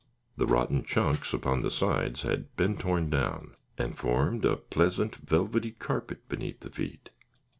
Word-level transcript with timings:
The 0.35 0.47
rotten 0.47 0.83
chunks 0.83 1.31
upon 1.31 1.61
the 1.61 1.69
sides 1.69 2.23
had 2.23 2.55
been 2.55 2.75
torn 2.75 3.11
down 3.11 3.53
and 3.77 3.95
formed 3.95 4.45
a 4.45 4.57
pleasant, 4.57 5.15
velvety 5.17 5.73
carpet 5.73 6.27
beneath 6.27 6.61
the 6.61 6.71
feet. 6.71 7.11